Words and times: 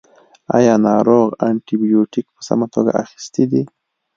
ایا 0.57 0.73
ناروغ 0.87 1.27
انټي 1.47 1.75
بیوټیک 1.81 2.25
په 2.35 2.41
سمه 2.47 2.67
توګه 2.73 2.91
اخیستی 3.03 3.43
دی. 3.51 3.63